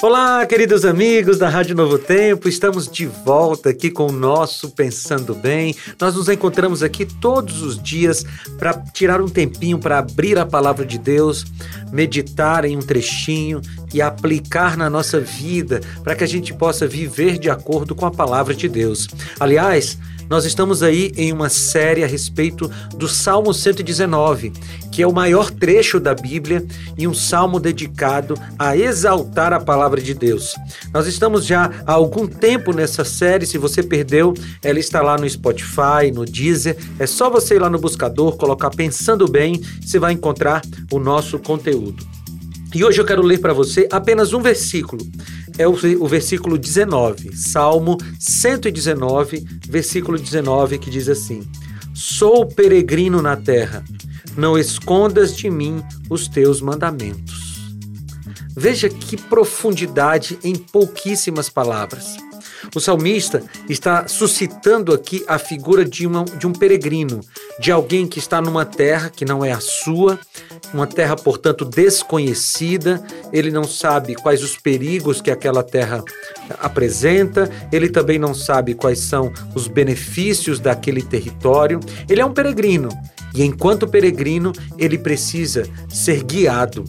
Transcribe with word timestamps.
Olá, 0.00 0.46
queridos 0.46 0.84
amigos 0.84 1.38
da 1.38 1.48
Rádio 1.48 1.74
Novo 1.74 1.98
Tempo, 1.98 2.48
estamos 2.48 2.88
de 2.88 3.04
volta 3.04 3.70
aqui 3.70 3.90
com 3.90 4.06
o 4.06 4.12
nosso 4.12 4.70
Pensando 4.70 5.34
Bem. 5.34 5.74
Nós 6.00 6.14
nos 6.14 6.28
encontramos 6.28 6.84
aqui 6.84 7.04
todos 7.04 7.62
os 7.62 7.82
dias 7.82 8.24
para 8.60 8.80
tirar 8.92 9.20
um 9.20 9.28
tempinho 9.28 9.76
para 9.76 9.98
abrir 9.98 10.38
a 10.38 10.46
palavra 10.46 10.86
de 10.86 10.98
Deus, 10.98 11.44
meditar 11.90 12.64
em 12.64 12.76
um 12.76 12.80
trechinho 12.80 13.60
e 13.92 14.00
aplicar 14.00 14.76
na 14.76 14.88
nossa 14.88 15.18
vida 15.18 15.80
para 16.04 16.14
que 16.14 16.22
a 16.22 16.28
gente 16.28 16.54
possa 16.54 16.86
viver 16.86 17.36
de 17.36 17.50
acordo 17.50 17.92
com 17.92 18.06
a 18.06 18.10
palavra 18.12 18.54
de 18.54 18.68
Deus. 18.68 19.08
Aliás, 19.40 19.98
nós 20.28 20.44
estamos 20.44 20.82
aí 20.82 21.12
em 21.16 21.32
uma 21.32 21.48
série 21.48 22.04
a 22.04 22.06
respeito 22.06 22.70
do 22.94 23.08
Salmo 23.08 23.54
119, 23.54 24.52
que 24.92 25.02
é 25.02 25.06
o 25.06 25.12
maior 25.12 25.50
trecho 25.50 25.98
da 25.98 26.14
Bíblia 26.14 26.64
e 26.96 27.06
um 27.06 27.14
salmo 27.14 27.58
dedicado 27.58 28.34
a 28.58 28.76
exaltar 28.76 29.52
a 29.52 29.60
palavra 29.60 30.00
de 30.00 30.14
Deus. 30.14 30.54
Nós 30.92 31.06
estamos 31.06 31.46
já 31.46 31.70
há 31.86 31.92
algum 31.92 32.26
tempo 32.26 32.72
nessa 32.72 33.04
série, 33.04 33.46
se 33.46 33.58
você 33.58 33.82
perdeu, 33.82 34.34
ela 34.62 34.78
está 34.78 35.00
lá 35.00 35.16
no 35.16 35.28
Spotify, 35.28 36.10
no 36.12 36.24
Deezer. 36.24 36.76
É 36.98 37.06
só 37.06 37.30
você 37.30 37.56
ir 37.56 37.60
lá 37.60 37.70
no 37.70 37.78
buscador, 37.78 38.36
colocar 38.36 38.70
Pensando 38.70 39.26
Bem, 39.26 39.60
você 39.80 39.98
vai 39.98 40.12
encontrar 40.12 40.62
o 40.92 40.98
nosso 40.98 41.38
conteúdo. 41.38 42.06
E 42.74 42.84
hoje 42.84 43.00
eu 43.00 43.04
quero 43.04 43.22
ler 43.22 43.38
para 43.40 43.54
você 43.54 43.88
apenas 43.90 44.34
um 44.34 44.42
versículo. 44.42 45.02
É 45.58 45.66
o, 45.66 45.72
o, 45.72 46.06
versículo 46.06 46.56
19, 46.56 47.36
Salmo 47.36 47.98
119, 48.18 49.44
versículo 49.68 50.16
19, 50.16 50.78
que 50.78 50.88
diz 50.88 51.08
assim: 51.08 51.46
Sou 51.92 52.46
peregrino 52.46 53.20
na 53.20 53.36
terra, 53.36 53.84
não 54.36 54.56
escondas 54.56 55.36
de 55.36 55.50
mim 55.50 55.82
os 56.08 56.28
teus 56.28 56.60
mandamentos. 56.60 57.74
Veja 58.56 58.88
que 58.88 59.16
profundidade 59.16 60.38
em 60.44 60.54
pouquíssimas 60.54 61.48
palavras. 61.48 62.16
O 62.74 62.80
salmista 62.80 63.42
está 63.68 64.06
suscitando 64.06 64.92
aqui 64.92 65.24
a 65.26 65.38
figura 65.38 65.84
de, 65.84 66.06
uma, 66.06 66.24
de 66.24 66.46
um 66.46 66.52
peregrino, 66.52 67.20
de 67.58 67.72
alguém 67.72 68.06
que 68.06 68.18
está 68.18 68.40
numa 68.40 68.64
terra 68.64 69.10
que 69.10 69.24
não 69.24 69.44
é 69.44 69.52
a 69.52 69.60
sua, 69.60 70.18
uma 70.72 70.86
terra, 70.86 71.16
portanto, 71.16 71.64
desconhecida, 71.64 73.02
ele 73.32 73.50
não 73.50 73.64
sabe 73.64 74.14
quais 74.14 74.42
os 74.42 74.56
perigos 74.56 75.20
que 75.20 75.30
aquela 75.30 75.62
terra 75.62 76.04
apresenta, 76.60 77.50
ele 77.72 77.88
também 77.88 78.18
não 78.18 78.34
sabe 78.34 78.74
quais 78.74 78.98
são 78.98 79.32
os 79.54 79.66
benefícios 79.66 80.60
daquele 80.60 81.02
território. 81.02 81.80
Ele 82.08 82.20
é 82.20 82.26
um 82.26 82.32
peregrino 82.32 82.90
e, 83.34 83.42
enquanto 83.42 83.88
peregrino, 83.88 84.52
ele 84.76 84.98
precisa 84.98 85.68
ser 85.88 86.22
guiado. 86.22 86.84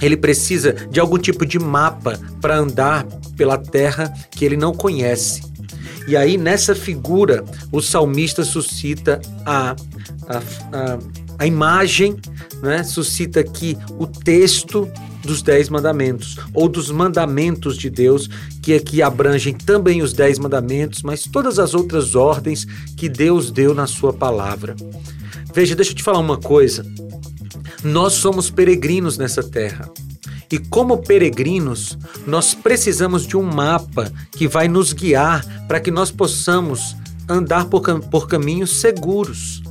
Ele 0.00 0.16
precisa 0.16 0.72
de 0.72 1.00
algum 1.00 1.18
tipo 1.18 1.44
de 1.44 1.58
mapa 1.58 2.18
para 2.40 2.56
andar 2.56 3.06
pela 3.36 3.58
terra 3.58 4.12
que 4.30 4.44
ele 4.44 4.56
não 4.56 4.74
conhece. 4.74 5.42
E 6.06 6.16
aí, 6.16 6.36
nessa 6.36 6.74
figura, 6.74 7.44
o 7.70 7.80
salmista 7.80 8.42
suscita 8.42 9.20
a, 9.44 9.76
a, 10.28 10.38
a, 10.72 10.98
a 11.38 11.46
imagem 11.46 12.16
né, 12.62 12.82
suscita 12.82 13.40
aqui 13.40 13.76
o 13.98 14.06
texto 14.06 14.90
dos 15.22 15.42
Dez 15.42 15.68
Mandamentos, 15.68 16.36
ou 16.54 16.68
dos 16.68 16.90
mandamentos 16.90 17.76
de 17.76 17.90
Deus, 17.90 18.28
que 18.62 18.74
aqui 18.74 19.02
abrangem 19.02 19.54
também 19.54 20.02
os 20.02 20.12
Dez 20.12 20.38
Mandamentos, 20.38 21.02
mas 21.02 21.24
todas 21.24 21.58
as 21.58 21.74
outras 21.74 22.14
ordens 22.14 22.64
que 22.96 23.08
Deus 23.08 23.50
deu 23.50 23.74
na 23.74 23.86
Sua 23.86 24.12
palavra. 24.12 24.74
Veja, 25.54 25.74
deixa 25.74 25.92
eu 25.92 25.96
te 25.96 26.02
falar 26.02 26.18
uma 26.18 26.38
coisa. 26.38 26.84
Nós 27.82 28.14
somos 28.14 28.50
peregrinos 28.50 29.16
nessa 29.16 29.42
terra. 29.42 29.90
E 30.50 30.58
como 30.58 30.98
peregrinos, 30.98 31.96
nós 32.26 32.54
precisamos 32.54 33.26
de 33.26 33.36
um 33.36 33.42
mapa 33.42 34.10
que 34.32 34.48
vai 34.48 34.68
nos 34.68 34.92
guiar 34.92 35.44
para 35.68 35.80
que 35.80 35.90
nós 35.90 36.10
possamos 36.10 36.96
andar 37.28 37.66
por, 37.66 37.82
por 38.10 38.26
caminhos 38.26 38.80
seguros 38.80 39.62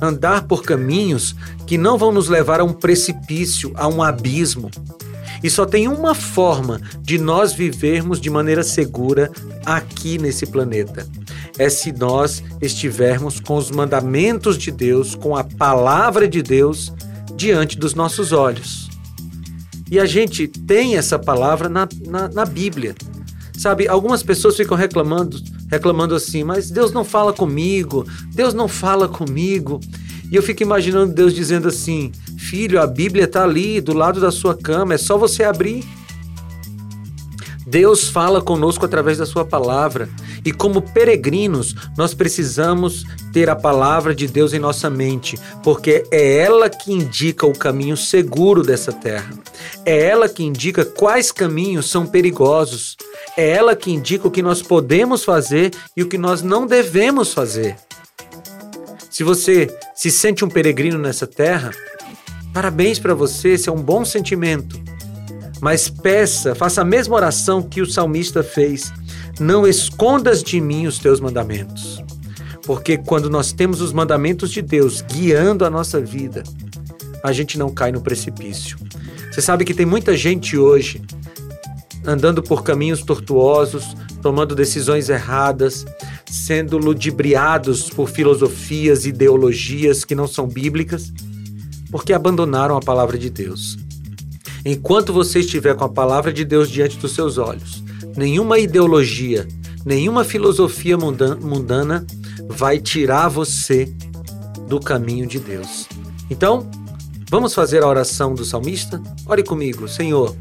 andar 0.00 0.42
por 0.46 0.62
caminhos 0.62 1.34
que 1.66 1.78
não 1.78 1.98
vão 1.98 2.12
nos 2.12 2.28
levar 2.28 2.60
a 2.60 2.64
um 2.64 2.72
precipício, 2.72 3.72
a 3.74 3.88
um 3.88 4.02
abismo. 4.02 4.70
E 5.42 5.50
só 5.50 5.66
tem 5.66 5.86
uma 5.86 6.14
forma 6.14 6.80
de 7.00 7.18
nós 7.18 7.52
vivermos 7.52 8.20
de 8.20 8.30
maneira 8.30 8.62
segura 8.62 9.30
aqui 9.64 10.18
nesse 10.18 10.46
planeta. 10.46 11.06
É 11.58 11.68
se 11.68 11.92
nós 11.92 12.42
estivermos 12.60 13.40
com 13.40 13.56
os 13.56 13.70
mandamentos 13.70 14.58
de 14.58 14.70
Deus, 14.70 15.14
com 15.14 15.36
a 15.36 15.44
palavra 15.44 16.26
de 16.26 16.42
Deus 16.42 16.92
diante 17.36 17.78
dos 17.78 17.94
nossos 17.94 18.32
olhos. 18.32 18.88
E 19.90 20.00
a 20.00 20.06
gente 20.06 20.48
tem 20.48 20.96
essa 20.96 21.18
palavra 21.18 21.68
na, 21.68 21.88
na, 22.06 22.28
na 22.28 22.44
Bíblia. 22.44 22.94
Sabe, 23.56 23.86
algumas 23.88 24.22
pessoas 24.22 24.56
ficam 24.56 24.76
reclamando 24.76 25.38
reclamando 25.70 26.14
assim, 26.14 26.44
mas 26.44 26.70
Deus 26.70 26.92
não 26.92 27.04
fala 27.04 27.32
comigo, 27.32 28.06
Deus 28.32 28.54
não 28.54 28.68
fala 28.68 29.08
comigo. 29.08 29.80
E 30.30 30.36
eu 30.36 30.42
fico 30.42 30.62
imaginando 30.62 31.14
Deus 31.14 31.34
dizendo 31.34 31.68
assim: 31.68 32.12
Filho, 32.38 32.80
a 32.80 32.86
Bíblia 32.86 33.24
está 33.24 33.44
ali 33.44 33.80
do 33.80 33.92
lado 33.92 34.20
da 34.20 34.30
sua 34.30 34.56
cama, 34.56 34.94
é 34.94 34.98
só 34.98 35.16
você 35.16 35.44
abrir. 35.44 35.84
Deus 37.76 38.08
fala 38.08 38.40
conosco 38.40 38.86
através 38.86 39.18
da 39.18 39.26
Sua 39.26 39.44
palavra. 39.44 40.08
E 40.42 40.50
como 40.50 40.80
peregrinos, 40.80 41.74
nós 41.94 42.14
precisamos 42.14 43.04
ter 43.34 43.50
a 43.50 43.54
palavra 43.54 44.14
de 44.14 44.26
Deus 44.26 44.54
em 44.54 44.58
nossa 44.58 44.88
mente, 44.88 45.38
porque 45.62 46.02
é 46.10 46.38
ela 46.38 46.70
que 46.70 46.90
indica 46.90 47.44
o 47.44 47.52
caminho 47.52 47.94
seguro 47.94 48.62
dessa 48.62 48.94
terra. 48.94 49.28
É 49.84 50.04
ela 50.04 50.26
que 50.26 50.42
indica 50.42 50.86
quais 50.86 51.30
caminhos 51.30 51.90
são 51.90 52.06
perigosos. 52.06 52.96
É 53.36 53.46
ela 53.46 53.76
que 53.76 53.92
indica 53.92 54.26
o 54.26 54.30
que 54.30 54.40
nós 54.40 54.62
podemos 54.62 55.22
fazer 55.22 55.70
e 55.94 56.02
o 56.02 56.08
que 56.08 56.16
nós 56.16 56.40
não 56.40 56.66
devemos 56.66 57.34
fazer. 57.34 57.76
Se 59.10 59.22
você 59.22 59.68
se 59.94 60.10
sente 60.10 60.46
um 60.46 60.48
peregrino 60.48 60.96
nessa 60.96 61.26
terra, 61.26 61.72
parabéns 62.54 62.98
para 62.98 63.12
você, 63.12 63.50
esse 63.50 63.68
é 63.68 63.72
um 63.72 63.82
bom 63.82 64.02
sentimento. 64.02 64.95
Mas 65.60 65.88
peça, 65.88 66.54
faça 66.54 66.82
a 66.82 66.84
mesma 66.84 67.16
oração 67.16 67.62
que 67.62 67.80
o 67.80 67.86
salmista 67.86 68.42
fez: 68.42 68.92
Não 69.40 69.66
escondas 69.66 70.42
de 70.42 70.60
mim 70.60 70.86
os 70.86 70.98
teus 70.98 71.20
mandamentos. 71.20 72.02
Porque 72.64 72.98
quando 72.98 73.30
nós 73.30 73.52
temos 73.52 73.80
os 73.80 73.92
mandamentos 73.92 74.50
de 74.50 74.60
Deus 74.60 75.00
guiando 75.00 75.64
a 75.64 75.70
nossa 75.70 76.00
vida, 76.00 76.42
a 77.22 77.32
gente 77.32 77.58
não 77.58 77.70
cai 77.70 77.92
no 77.92 78.00
precipício. 78.00 78.76
Você 79.30 79.40
sabe 79.40 79.64
que 79.64 79.74
tem 79.74 79.86
muita 79.86 80.16
gente 80.16 80.58
hoje 80.58 81.00
andando 82.04 82.42
por 82.42 82.62
caminhos 82.62 83.02
tortuosos, 83.02 83.96
tomando 84.22 84.54
decisões 84.54 85.08
erradas, 85.08 85.84
sendo 86.24 86.78
ludibriados 86.78 87.90
por 87.90 88.08
filosofias 88.08 89.04
e 89.04 89.10
ideologias 89.10 90.04
que 90.04 90.14
não 90.14 90.26
são 90.26 90.46
bíblicas, 90.46 91.12
porque 91.90 92.12
abandonaram 92.12 92.76
a 92.76 92.80
palavra 92.80 93.18
de 93.18 93.30
Deus. 93.30 93.76
Enquanto 94.68 95.12
você 95.12 95.38
estiver 95.38 95.76
com 95.76 95.84
a 95.84 95.88
palavra 95.88 96.32
de 96.32 96.44
Deus 96.44 96.68
diante 96.68 96.98
dos 96.98 97.14
seus 97.14 97.38
olhos, 97.38 97.84
nenhuma 98.16 98.58
ideologia, 98.58 99.46
nenhuma 99.84 100.24
filosofia 100.24 100.98
mundana 100.98 102.04
vai 102.48 102.80
tirar 102.80 103.28
você 103.28 103.84
do 104.66 104.80
caminho 104.80 105.24
de 105.24 105.38
Deus. 105.38 105.86
Então, 106.28 106.68
vamos 107.30 107.54
fazer 107.54 107.84
a 107.84 107.86
oração 107.86 108.34
do 108.34 108.44
salmista? 108.44 109.00
Ore 109.24 109.44
comigo, 109.44 109.86
Senhor. 109.86 110.34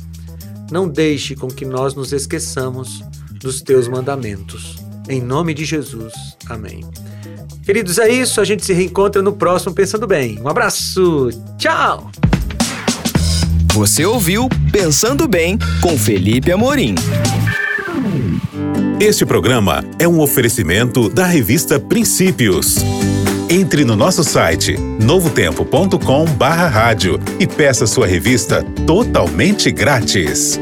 Não 0.71 0.89
deixe 0.89 1.35
com 1.35 1.47
que 1.47 1.63
nós 1.63 1.93
nos 1.93 2.11
esqueçamos 2.11 3.03
dos 3.39 3.61
teus 3.61 3.87
mandamentos. 3.87 4.77
Em 5.07 5.21
nome 5.21 5.53
de 5.53 5.65
Jesus. 5.65 6.13
Amém. 6.49 6.83
Queridos, 7.63 7.99
é 7.99 8.09
isso. 8.11 8.41
A 8.41 8.43
gente 8.43 8.65
se 8.65 8.73
reencontra 8.73 9.21
no 9.21 9.33
próximo 9.33 9.75
Pensando 9.75 10.07
Bem. 10.07 10.41
Um 10.41 10.47
abraço. 10.47 11.29
Tchau. 11.59 12.09
Você 13.75 14.03
ouviu 14.05 14.47
Pensando 14.71 15.27
Bem 15.27 15.59
com 15.81 15.97
Felipe 15.97 16.49
Amorim. 16.49 16.95
Este 19.01 19.25
programa 19.25 19.83
é 19.99 20.07
um 20.07 20.21
oferecimento 20.21 21.09
da 21.09 21.25
revista 21.25 21.77
Princípios. 21.77 22.77
Entre 23.49 23.83
no 23.83 23.97
nosso 23.97 24.23
site 24.23 24.77
novotempo.com/rádio 24.77 27.19
e 27.37 27.45
peça 27.45 27.85
sua 27.85 28.07
revista 28.07 28.63
totalmente 28.87 29.69
grátis. 29.71 30.57